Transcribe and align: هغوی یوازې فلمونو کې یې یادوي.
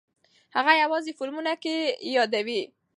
هغوی 0.55 0.75
یوازې 0.83 1.11
فلمونو 1.17 1.53
کې 1.63 1.75
یې 1.81 2.13
یادوي. 2.15 2.61